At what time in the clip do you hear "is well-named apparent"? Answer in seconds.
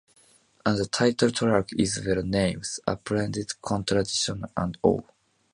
1.77-3.37